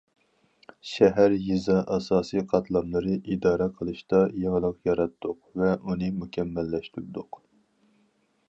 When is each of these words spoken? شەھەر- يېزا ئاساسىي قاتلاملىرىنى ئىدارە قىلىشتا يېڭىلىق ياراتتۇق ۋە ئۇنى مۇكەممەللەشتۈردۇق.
شەھەر- 0.91 1.35
يېزا 1.47 1.75
ئاساسىي 1.95 2.43
قاتلاملىرىنى 2.53 3.19
ئىدارە 3.35 3.69
قىلىشتا 3.81 4.23
يېڭىلىق 4.45 4.81
ياراتتۇق 4.91 5.39
ۋە 5.63 5.71
ئۇنى 5.77 6.11
مۇكەممەللەشتۈردۇق. 6.23 7.43